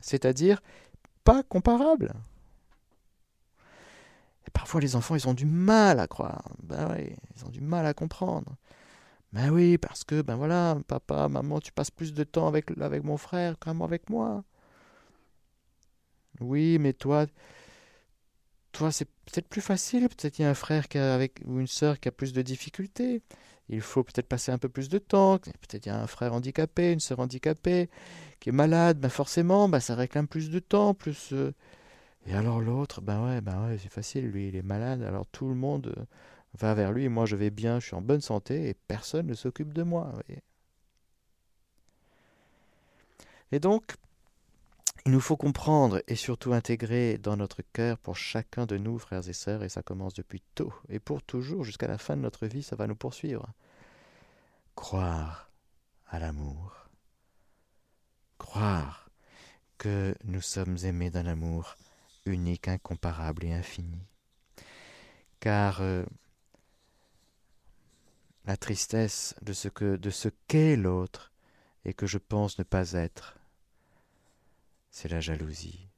[0.00, 0.62] c'est-à-dire
[1.24, 2.14] pas comparable.
[4.52, 6.48] Parfois les enfants, ils ont du mal à croire.
[6.62, 8.56] Ben oui, ils ont du mal à comprendre.
[9.32, 12.70] Ben oui, parce que, ben voilà, papa, maman, tu passes plus de temps avec,
[13.04, 14.44] mon frère qu'avec avec moi.
[16.40, 17.26] Oui, mais toi,
[18.72, 20.08] toi, c'est peut-être plus facile.
[20.08, 22.42] Peut-être il y a un frère qui avec, ou une sœur qui a plus de
[22.42, 23.22] difficultés.
[23.68, 25.38] Il faut peut-être passer un peu plus de temps.
[25.38, 27.88] Peut-être il y a un frère handicapé, une sœur handicapée,
[28.40, 28.98] qui est malade.
[29.00, 31.32] Ben forcément, ben ça réclame plus de temps, plus.
[31.32, 31.52] Euh,
[32.26, 34.28] et alors l'autre, ben ouais, ben ouais, c'est facile.
[34.30, 35.02] Lui, il est malade.
[35.02, 36.06] Alors tout le monde.
[36.58, 39.34] Va vers lui, moi je vais bien, je suis en bonne santé et personne ne
[39.34, 40.12] s'occupe de moi.
[43.52, 43.94] Et donc,
[45.04, 49.28] il nous faut comprendre et surtout intégrer dans notre cœur pour chacun de nous, frères
[49.28, 52.46] et sœurs, et ça commence depuis tôt et pour toujours, jusqu'à la fin de notre
[52.46, 53.46] vie, ça va nous poursuivre.
[54.74, 55.50] Croire
[56.08, 56.88] à l'amour.
[58.38, 59.08] Croire
[59.78, 61.76] que nous sommes aimés d'un amour
[62.24, 64.00] unique, incomparable et infini.
[65.38, 66.04] Car euh,
[68.46, 71.32] la tristesse de ce que de ce qu'est l'autre
[71.84, 73.36] et que je pense ne pas être.
[74.90, 75.88] C'est la jalousie.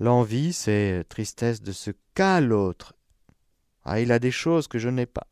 [0.00, 2.94] L'envie, c'est tristesse de ce qu'a l'autre.
[3.84, 5.26] Ah, il a des choses que je n'ai pas.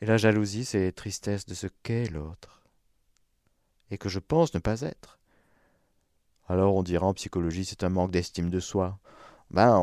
[0.00, 2.62] Et la jalousie, c'est tristesse de ce qu'est l'autre.
[3.90, 5.18] et que je pense ne pas être.
[6.46, 8.98] Alors on dira en psychologie c'est un manque d'estime de soi.
[9.50, 9.76] Ben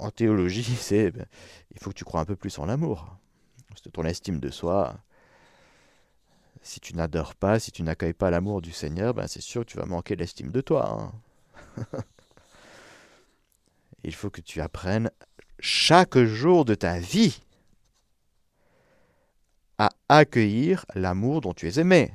[0.00, 1.26] en, théologie c'est ben,
[1.72, 3.16] il faut que tu crois un peu plus en l'amour.
[3.82, 4.96] Que ton estime de soi,
[6.62, 9.70] si tu n'adores pas, si tu n'accueilles pas l'amour du Seigneur, ben c'est sûr que
[9.70, 11.12] tu vas manquer l'estime de toi.
[11.78, 11.92] Hein.
[14.04, 15.10] il faut que tu apprennes
[15.58, 17.40] chaque jour de ta vie
[19.78, 22.12] à accueillir l'amour dont tu es aimé,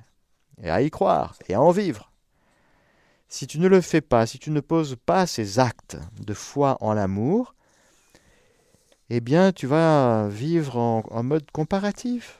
[0.62, 2.12] et à y croire, et à en vivre.
[3.28, 6.78] Si tu ne le fais pas, si tu ne poses pas ces actes de foi
[6.80, 7.55] en l'amour,
[9.10, 12.40] eh bien tu vas vivre en, mode comparatif.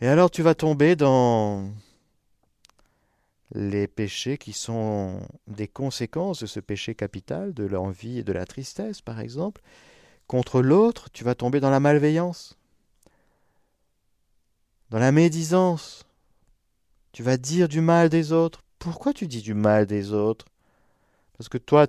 [0.00, 1.70] Et alors tu vas tomber dans
[3.52, 8.46] les péchés qui sont des conséquences de ce péché capital, de l'envie et de la
[8.46, 9.60] tristesse, par exemple.
[10.28, 12.56] Contre l'autre, tu vas tomber dans la malveillance,
[14.90, 16.06] dans la médisance.
[17.12, 18.62] Tu vas dire du mal des autres.
[18.78, 20.46] Pourquoi tu dis du mal des autres?
[21.40, 21.86] Parce que toi,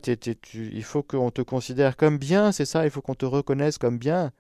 [0.54, 3.98] il faut qu'on te considère comme bien, c'est ça, il faut qu'on te reconnaisse comme
[3.98, 4.32] bien.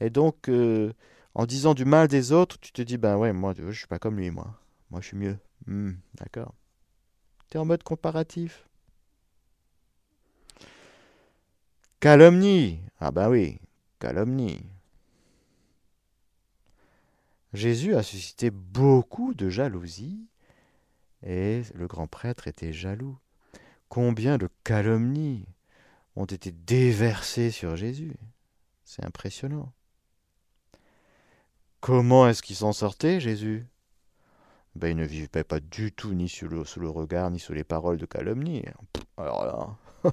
[0.00, 0.92] Et donc, euh,
[1.36, 4.00] en disant du mal des autres, tu te dis, ben ouais, moi, je suis pas
[4.00, 4.60] comme lui, moi.
[4.90, 5.38] Moi, je suis mieux.
[5.68, 6.52] Hmm, d'accord.
[7.48, 8.66] Tu es en mode comparatif.
[12.00, 12.80] Calomnie.
[12.98, 13.60] Ah ben oui,
[14.00, 14.66] calomnie.
[17.52, 20.26] Jésus a suscité beaucoup de jalousie
[21.22, 23.16] et le grand prêtre était jaloux.
[23.90, 25.44] Combien de calomnies
[26.14, 28.14] ont été déversées sur Jésus
[28.84, 29.72] C'est impressionnant.
[31.80, 33.66] Comment est-ce qu'il s'en sortait, Jésus?
[34.76, 37.96] Ben, il ne vivait pas du tout ni sous le, regard, ni sous les paroles
[37.96, 38.62] de calomnie.
[39.16, 40.12] Alors là,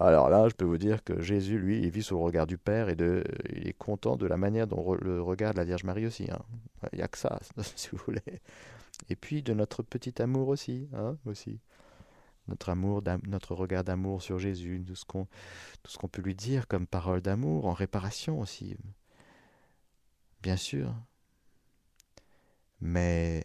[0.00, 2.56] alors là, je peux vous dire que Jésus, lui, il vit sous le regard du
[2.56, 3.22] Père et de,
[3.54, 6.30] il est content de la manière dont le regarde la Vierge Marie aussi.
[6.30, 6.40] Hein.
[6.94, 7.38] Il n'y a que ça,
[7.76, 8.40] si vous voulez.
[9.10, 11.60] Et puis de notre petit amour aussi, hein, aussi.
[12.48, 17.20] Notre amour, notre regard d'amour sur Jésus, tout ce qu'on, peut lui dire comme parole
[17.20, 18.76] d'amour, en réparation aussi.
[20.42, 20.94] Bien sûr.
[22.80, 23.44] Mais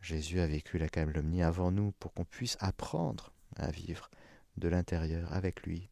[0.00, 4.10] Jésus a vécu la calomnie avant nous pour qu'on puisse apprendre à vivre
[4.56, 5.90] de l'intérieur avec lui,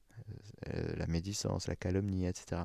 [0.69, 2.63] euh, la médisance, la calomnie, etc.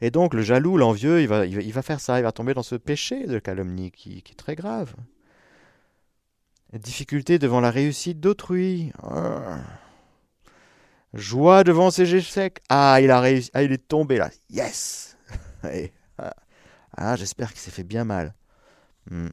[0.00, 2.62] Et donc le jaloux, l'envieux, il va, il, va, faire ça, il va tomber dans
[2.62, 4.94] ce péché de calomnie qui, qui est très grave.
[6.72, 8.92] Difficulté devant la réussite d'autrui.
[9.02, 9.58] Ah.
[11.14, 12.60] Joie devant ses échecs.
[12.68, 13.50] Ah, il a réussi.
[13.54, 14.30] Ah, il est tombé là.
[14.50, 15.16] Yes.
[16.96, 18.34] Ah, j'espère qu'il s'est fait bien mal.
[19.08, 19.28] Hmm.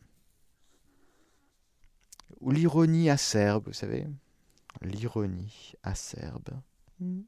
[2.40, 4.08] Ou l'ironie acerbe, vous savez.
[4.82, 6.50] L'ironie acerbe.
[7.00, 7.24] Hmm.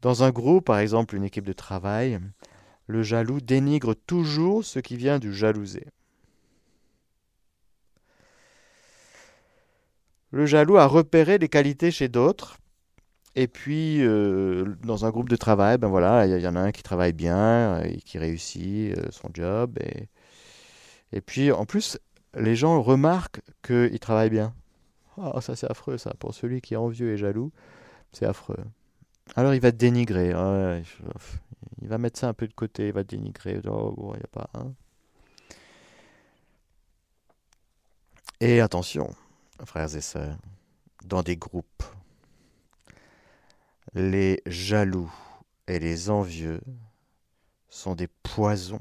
[0.00, 2.18] Dans un groupe, par exemple une équipe de travail,
[2.86, 5.86] le jaloux dénigre toujours ce qui vient du jalousé.
[10.32, 12.58] Le jaloux a repéré les qualités chez d'autres
[13.34, 16.72] et puis, euh, dans un groupe de travail, ben voilà, il y, en a un
[16.72, 17.36] qui travaille bien
[17.78, 19.78] euh, et qui réussit euh, son job.
[21.12, 21.98] Et, puis, en plus,
[22.34, 24.54] les gens remarquent qu'il travaille bien.
[25.18, 26.12] Ah, ça c'est affreux, ça.
[26.18, 27.52] Pour celui qui est envieux et jaloux,
[28.12, 28.56] c'est affreux.
[29.36, 30.30] Alors, il va te dénigrer.
[31.80, 33.60] il va mettre ça un peu de côté, il va te dénigrer.
[33.66, 34.50] Oh, bon, il n'y a pas.
[34.54, 34.72] Hein.
[38.40, 39.10] Et attention,
[39.64, 40.38] frères et sœurs,
[41.04, 41.82] dans des groupes
[43.94, 45.12] les jaloux
[45.66, 46.60] et les envieux
[47.68, 48.80] sont des poisons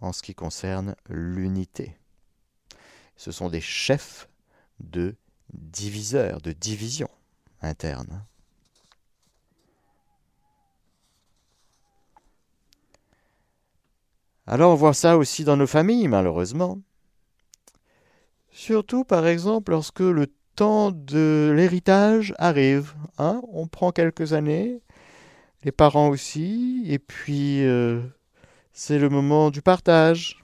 [0.00, 1.96] en ce qui concerne l'unité.
[3.16, 4.28] Ce sont des chefs
[4.80, 5.16] de
[5.52, 7.08] diviseurs, de division
[7.60, 8.24] interne.
[14.46, 16.80] Alors on voit ça aussi dans nos familles, malheureusement.
[18.52, 22.94] Surtout, par exemple, lorsque le temps de l'héritage arrive.
[23.18, 24.80] Hein On prend quelques années,
[25.64, 28.00] les parents aussi, et puis euh,
[28.72, 30.42] c'est le moment du partage.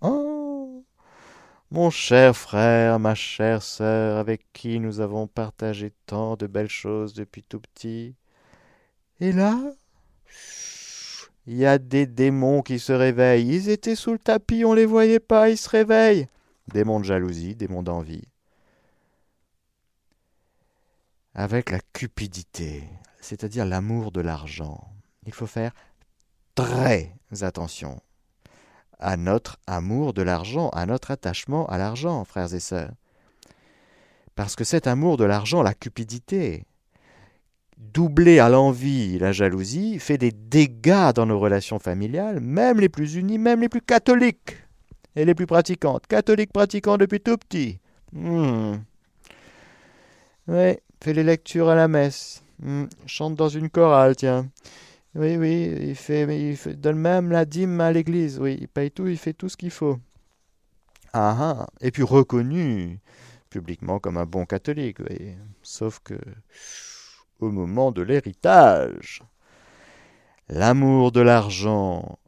[0.00, 0.84] Oh,
[1.70, 7.14] mon cher frère, ma chère sœur, avec qui nous avons partagé tant de belles choses
[7.14, 8.14] depuis tout petit.
[9.20, 9.58] Et là,
[11.46, 13.48] il y a des démons qui se réveillent.
[13.48, 16.28] Ils étaient sous le tapis, on les voyait pas, ils se réveillent.
[16.68, 18.24] Démons de jalousie, démons d'envie
[21.34, 22.84] avec la cupidité,
[23.20, 24.92] c'est-à-dire l'amour de l'argent.
[25.26, 25.72] Il faut faire
[26.54, 28.00] très attention
[28.98, 32.92] à notre amour de l'argent, à notre attachement à l'argent, frères et sœurs.
[34.34, 36.64] Parce que cet amour de l'argent, la cupidité,
[37.78, 43.14] doubler à l'envie la jalousie, fait des dégâts dans nos relations familiales, même les plus
[43.14, 44.56] unies, même les plus catholiques
[45.16, 46.06] et les plus pratiquantes.
[46.06, 47.78] Catholiques pratiquants depuis tout petit.
[48.12, 48.76] Hmm.
[50.48, 52.42] Oui, fait les lectures à la messe.
[52.60, 52.86] Hmm.
[53.06, 54.48] Chante dans une chorale, tiens.
[55.14, 58.38] Oui, oui, il fait, il donne même la dîme à l'église.
[58.38, 59.98] Oui, il paye tout, il fait tout ce qu'il faut.
[61.12, 62.98] Ah ah, et puis reconnu
[63.50, 65.34] publiquement comme un bon catholique, oui.
[65.62, 66.14] Sauf que
[67.40, 69.22] au moment de l'héritage,
[70.48, 72.18] l'amour de l'argent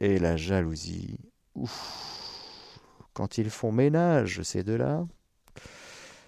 [0.00, 1.18] et la jalousie,
[1.56, 2.78] ouf,
[3.12, 5.06] quand ils font ménage, ces deux-là,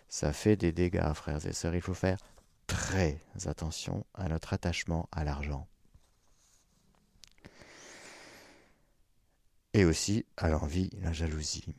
[0.09, 1.75] ça fait des dégâts, frères et sœurs.
[1.75, 2.19] Il faut faire
[2.67, 5.67] très attention à notre attachement à l'argent.
[9.75, 11.75] Et aussi à l'envie, la jalousie.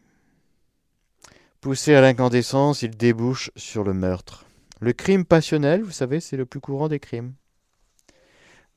[1.59, 4.45] Poussé à l'incandescence, il débouche sur le meurtre.
[4.79, 7.33] Le crime passionnel, vous savez, c'est le plus courant des crimes.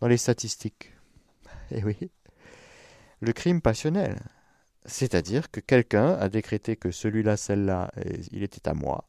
[0.01, 0.93] Dans les statistiques.
[1.75, 1.97] Eh oui.
[3.21, 4.21] Le crime passionnel.
[4.85, 7.92] C'est-à-dire que quelqu'un a décrété que celui-là, celle-là,
[8.33, 9.05] il était à moi.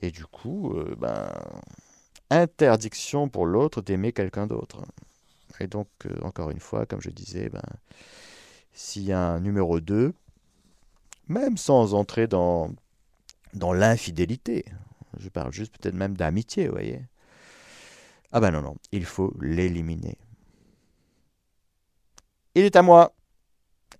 [0.00, 1.30] Et du coup, euh, ben,
[2.30, 4.82] interdiction pour l'autre d'aimer quelqu'un d'autre.
[5.60, 7.62] Et donc, euh, encore une fois, comme je disais, ben,
[8.72, 10.14] s'il y a un numéro 2,
[11.28, 12.70] même sans entrer dans,
[13.54, 14.64] dans l'infidélité.
[15.18, 17.02] Je parle juste peut-être même d'amitié, vous voyez.
[18.32, 20.16] Ah ben non, non, il faut l'éliminer.
[22.54, 23.14] Il est à moi.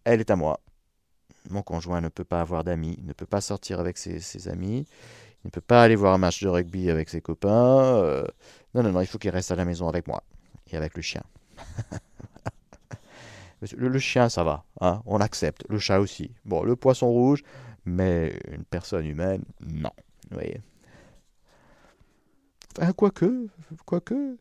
[0.04, 0.60] Elle est à moi.
[1.50, 4.86] Mon conjoint ne peut pas avoir d'amis, ne peut pas sortir avec ses, amis,
[5.44, 7.96] ne peut pas aller voir un match de rugby avec ses copains.
[7.96, 8.24] Euh,
[8.74, 10.22] non, non, non, il faut qu'il reste à la maison avec moi
[10.70, 11.22] et avec le chien.
[13.76, 15.64] Le, chien, ça va, hein, on accepte.
[15.68, 16.32] Le chat aussi.
[16.44, 17.44] Bon, le poisson rouge,
[17.84, 19.92] mais une personne humaine, non.
[20.30, 20.60] Vous voyez
[22.76, 23.46] Enfin, quoique,
[23.84, 24.36] quoique,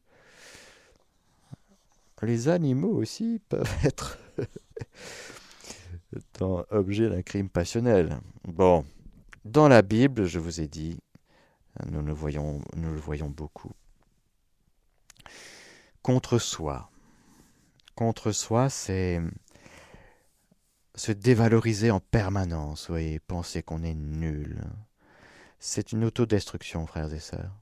[2.23, 4.17] les animaux aussi peuvent être
[6.41, 8.19] objet d'un crime passionnel.
[8.43, 8.85] Bon,
[9.45, 10.99] dans la Bible, je vous ai dit,
[11.89, 12.61] nous le voyons,
[13.29, 13.71] beaucoup.
[16.01, 16.89] Contre soi,
[17.95, 19.21] contre soi, c'est
[20.95, 24.61] se dévaloriser en permanence, voyez, penser qu'on est nul.
[25.59, 27.55] C'est une autodestruction, frères et sœurs.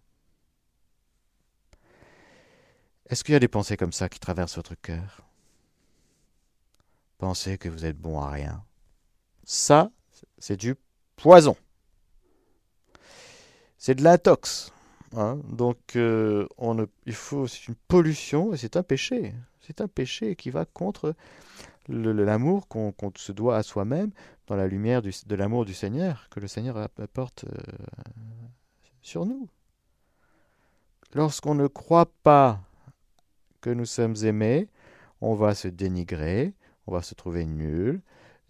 [3.08, 5.29] Est-ce qu'il y a des pensées comme ça qui traversent votre cœur?
[7.20, 8.64] Pensez que vous êtes bon à rien.
[9.44, 9.92] Ça,
[10.38, 10.76] c'est du
[11.18, 11.56] poison.
[13.78, 14.72] C'est de l'intox.
[15.16, 15.40] Hein.
[15.50, 16.48] Donc, euh,
[17.06, 19.34] il faut, c'est une pollution et c'est un péché.
[19.60, 21.14] C'est un péché qui va contre
[21.90, 24.12] l'amour qu'on se doit à soi-même
[24.48, 27.58] dans la lumière de l'amour du Seigneur que le Seigneur apporte euh,
[29.02, 29.50] sur nous.
[31.14, 32.62] Lorsqu'on ne croit pas
[33.60, 34.70] que nous sommes aimés,
[35.22, 36.54] on va se dénigrer,
[36.90, 38.02] on va se trouver nul,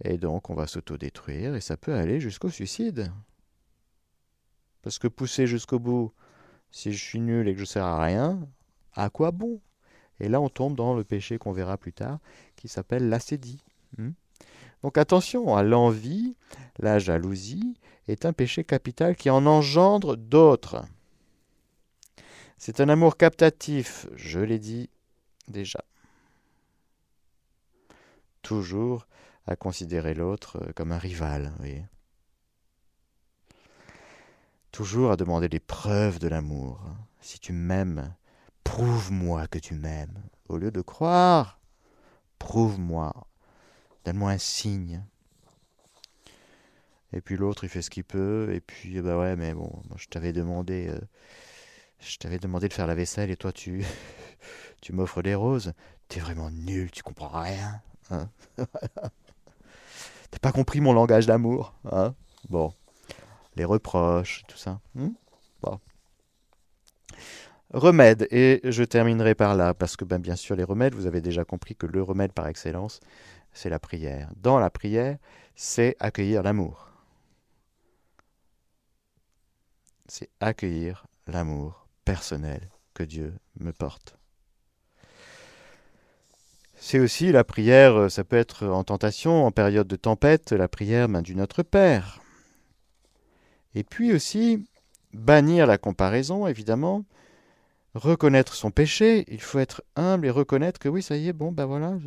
[0.04, 3.12] et donc on va s'autodétruire, et ça peut aller jusqu'au suicide.
[4.82, 6.14] Parce que pousser jusqu'au bout,
[6.72, 8.40] si je suis nul et que je ne sers à rien,
[8.94, 9.60] à quoi bon?
[10.22, 12.20] Et là, on tombe dans le péché qu'on verra plus tard,
[12.56, 13.62] qui s'appelle l'acédie.
[13.98, 14.12] Hmm?
[14.84, 16.36] Donc attention, à l'envie,
[16.78, 20.86] la jalousie est un péché capital qui en engendre d'autres.
[22.58, 24.90] C'est un amour captatif, je l'ai dit
[25.50, 25.84] déjà.
[28.42, 29.08] Toujours
[29.48, 31.82] à considérer l'autre comme un rival, oui.
[34.72, 36.82] Toujours à demander des preuves de l'amour.
[37.22, 38.14] Si tu m'aimes,
[38.70, 40.24] Prouve-moi que tu m'aimes.
[40.48, 41.60] Au lieu de croire,
[42.38, 43.28] prouve-moi.
[44.06, 45.04] Donne-moi un signe.
[47.12, 48.52] Et puis l'autre, il fait ce qu'il peut.
[48.54, 51.00] Et puis, bah ouais, mais bon, je t'avais demandé, euh,
[52.00, 53.84] je t'avais demandé de faire la vaisselle et toi, tu,
[54.82, 55.74] tu m'offres des roses.
[56.08, 57.82] T'es vraiment nul, tu comprends rien.
[58.10, 58.30] Hein
[60.32, 62.14] T'as pas compris mon langage d'amour, hein
[62.50, 62.74] Bon,
[63.56, 64.80] les reproches, tout ça.
[64.96, 65.10] Hmm.
[67.72, 71.22] Remède, et je terminerai par là, parce que ben, bien sûr les remèdes, vous avez
[71.22, 73.00] déjà compris que le remède par excellence,
[73.54, 74.32] c'est la prière.
[74.38, 75.18] Dans la prière,
[75.56, 76.90] c'est accueillir l'amour.
[80.08, 84.19] C'est accueillir l'amour personnel que Dieu me porte.
[86.82, 91.10] C'est aussi la prière, ça peut être en tentation, en période de tempête, la prière
[91.10, 92.22] ben, du Notre Père.
[93.76, 94.66] Et puis aussi,
[95.14, 97.04] bannir la comparaison, évidemment,
[97.96, 101.52] reconnaître son péché, il faut être humble et reconnaître que oui, ça y est, bon,
[101.52, 101.98] ben voilà.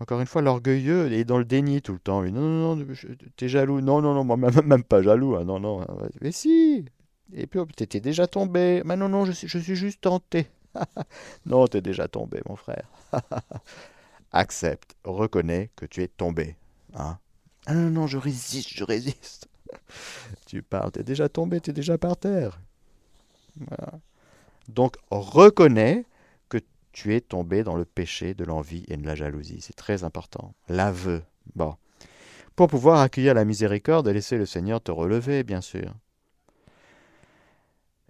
[0.00, 2.22] Encore une fois, l'orgueilleux est dans le déni tout le temps.
[2.22, 2.86] Non, non, non,
[3.36, 3.80] t'es jaloux.
[3.80, 5.34] Non, non, non, moi même, pas jaloux.
[5.36, 5.82] Hein, non, non.
[5.82, 6.86] Hein, mais si,
[7.34, 8.82] Et puis, tu étais déjà tombé.
[8.86, 10.46] Mais non, non, je suis juste tenté.
[11.46, 12.88] non, tu es déjà tombé, mon frère.
[14.32, 16.56] Accepte, reconnais que tu es tombé.
[16.94, 17.18] Hein
[17.66, 19.48] ah non, non, je résiste, je résiste.
[20.46, 22.60] tu parles, tu es déjà tombé, tu es déjà par terre.
[24.68, 26.04] Donc, reconnais
[26.48, 26.58] que
[26.92, 29.60] tu es tombé dans le péché de l'envie et de la jalousie.
[29.60, 30.54] C'est très important.
[30.68, 31.22] L'aveu.
[31.54, 31.76] Bon.
[32.56, 35.94] Pour pouvoir accueillir la miséricorde et laisser le Seigneur te relever, bien sûr.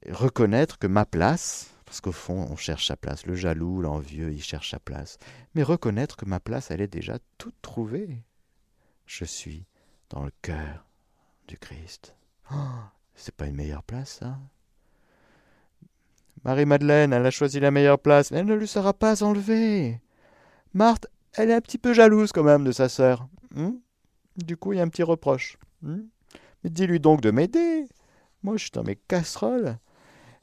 [0.09, 3.27] reconnaître que ma place, parce qu'au fond, on cherche sa place.
[3.27, 5.19] Le jaloux, l'envieux, il cherche sa place.
[5.57, 8.23] Mais reconnaître que ma place, elle est déjà toute trouvée.
[9.07, 9.67] Je suis
[10.09, 10.87] dans le cœur
[11.49, 12.15] du Christ.
[12.53, 12.55] Oh,
[13.17, 14.39] c'est pas une meilleure place, ça?
[16.45, 20.01] Marie-Madeleine, elle a choisi la meilleure place, mais elle ne lui sera pas enlevée.
[20.73, 23.27] Marthe, elle est un petit peu jalouse quand même de sa sœur.
[23.53, 23.73] Hmm?
[24.37, 25.59] Du coup, il y a un petit reproche.
[25.83, 26.03] Hmm?
[26.63, 27.89] Mais dis-lui donc de m'aider.
[28.45, 29.81] Moi, je suis dans mes casseroles.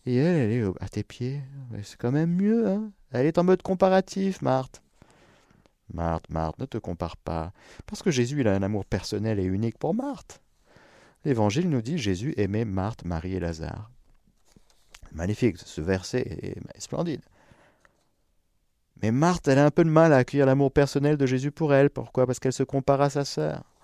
[0.07, 1.41] Et elle, elle est à tes pieds.
[1.83, 4.81] C'est quand même mieux, hein Elle est en mode comparatif, Marthe.
[5.93, 7.51] Marthe, Marthe, ne te compare pas.
[7.87, 10.41] Parce que Jésus, il a un amour personnel et unique pour Marthe.
[11.25, 13.91] L'Évangile nous dit Jésus aimait Marthe, Marie et Lazare.
[15.11, 17.21] Magnifique, ce verset est splendide.
[19.01, 21.73] Mais Marthe, elle a un peu de mal à accueillir l'amour personnel de Jésus pour
[21.73, 21.89] elle.
[21.89, 22.25] Pourquoi?
[22.25, 23.75] Parce qu'elle se compare à sa sœur.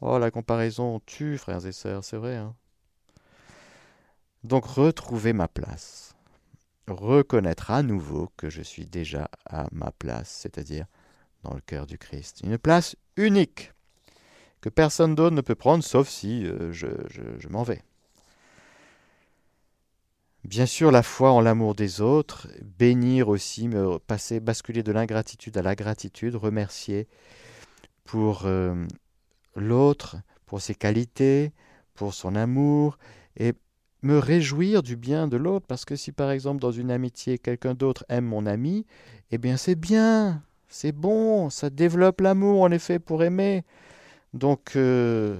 [0.00, 2.34] Oh, la comparaison tue, frères et sœurs, c'est vrai.
[2.34, 2.56] Hein
[4.44, 6.14] donc retrouver ma place,
[6.86, 10.86] reconnaître à nouveau que je suis déjà à ma place, c'est-à-dire
[11.42, 12.40] dans le cœur du Christ.
[12.44, 13.72] Une place unique
[14.60, 17.82] que personne d'autre ne peut prendre sauf si euh, je, m'en vais.
[20.44, 25.56] Bien sûr, la foi en l'amour des autres, bénir aussi, me passer, basculer de l'ingratitude
[25.58, 27.06] à la gratitude, remercier
[28.04, 28.86] pour euh,
[29.54, 30.16] l'autre,
[30.46, 31.52] pour ses qualités,
[31.94, 32.98] pour son amour,
[33.36, 33.52] et
[34.02, 37.74] me réjouir du bien de l'autre, parce que si par exemple dans une amitié quelqu'un
[37.74, 38.86] d'autre aime mon ami,
[39.30, 43.64] eh bien c'est bien, c'est bon, ça développe l'amour en effet pour aimer.
[44.34, 45.36] Donc euh,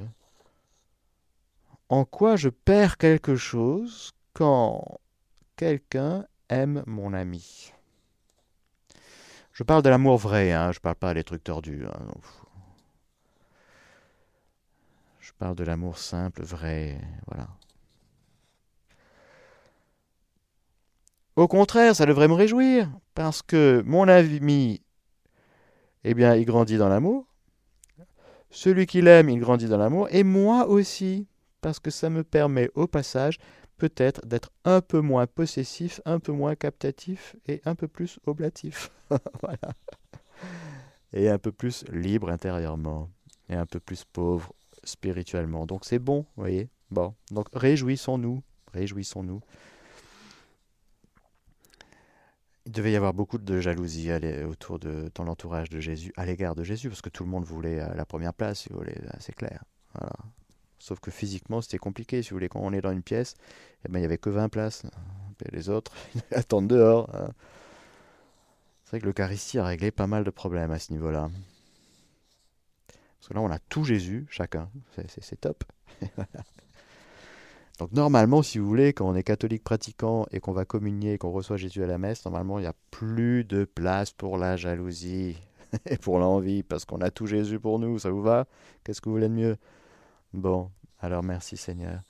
[1.89, 5.01] en quoi je perds quelque chose quand
[5.57, 7.73] quelqu'un aime mon ami?
[9.53, 11.85] Je parle de l'amour vrai, hein, je parle pas des trucs tordus.
[11.85, 12.07] Hein,
[15.21, 17.49] je parle de l'amour simple, vrai, voilà.
[21.39, 24.83] Au contraire, ça devrait me réjouir, parce que mon ami,
[26.03, 27.29] eh bien, il grandit dans l'amour.
[28.51, 30.09] Celui qui l'aime, il grandit dans l'amour.
[30.11, 31.29] Et moi aussi,
[31.61, 33.39] parce que ça me permet au passage
[33.77, 38.91] peut-être d'être un peu moins possessif, un peu moins captatif et un peu plus oblatif.
[39.41, 39.75] voilà.
[41.13, 43.11] Et un peu plus libre intérieurement
[43.49, 45.67] et un peu plus pauvre spirituellement.
[45.67, 46.69] Donc c'est bon, vous voyez?
[46.91, 49.41] Bon, donc réjouissons-nous, réjouissons-nous
[52.69, 54.11] il devait y avoir beaucoup de jalousie
[54.47, 57.45] autour de, dans l'entourage de Jésus, à l'égard de Jésus, parce que tout le monde
[57.45, 59.65] voulait euh, la première place, si vous voulez, c'est clair.
[60.79, 62.23] Sauf que physiquement, c'était compliqué.
[62.23, 63.37] Si vous voulez, quand on est dans une pièce,
[63.87, 64.83] eh ben, il n'y avait que 20 places.
[65.51, 67.09] Les autres, ils attendent dehors.
[67.15, 67.31] Hein.
[68.85, 71.31] C'est vrai que l'Eucharistie a réglé pas mal de problèmes à ce niveau-là.
[72.87, 74.69] Parce que là, on a tout Jésus, chacun.
[75.07, 75.65] C'est top.
[77.79, 81.19] Donc normalement, si vous voulez, quand on est catholique pratiquant et qu'on va communier et
[81.19, 84.57] qu'on reçoit Jésus à la messe, normalement, il n'y a plus de place pour la
[84.57, 85.37] jalousie
[85.87, 87.99] et pour l'envie, parce qu'on a tout Jésus pour nous.
[87.99, 88.47] Ça vous va?
[88.83, 89.57] Qu'est-ce que vous voulez de mieux?
[90.35, 90.71] Bon,
[91.01, 92.03] alors merci Seigneur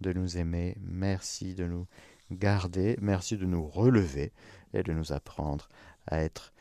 [0.00, 1.86] de nous aimer, merci de nous
[2.32, 4.32] garder, merci de nous relever
[4.74, 5.68] et de nous apprendre
[6.06, 6.52] à être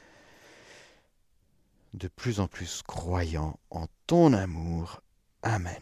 [1.93, 5.01] de plus en plus croyants en ton amour.
[5.41, 5.81] Amen.